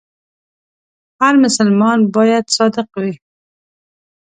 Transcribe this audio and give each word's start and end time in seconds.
هر 1.19 1.33
مسلمان 1.45 1.99
باید 2.15 2.45
صادق 2.57 2.87
وي. 3.01 3.13